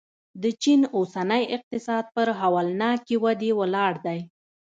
د 0.41 0.43
چین 0.61 0.81
اوسنی 0.97 1.43
اقتصاد 1.55 2.05
پر 2.15 2.27
هولناکې 2.41 3.15
ودې 3.23 3.51
ولاړ 3.59 3.93
دی. 4.05 4.19